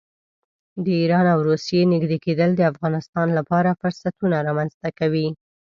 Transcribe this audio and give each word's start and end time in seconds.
د 0.83 0.85
ایران 1.01 1.25
او 1.33 1.39
روسیې 1.49 1.81
نږدې 1.93 2.17
کېدل 2.25 2.49
د 2.55 2.61
افغانستان 2.71 3.27
لپاره 3.37 3.77
فرصتونه 3.81 4.35
رامنځته 4.47 4.89
کوي. 4.99 5.27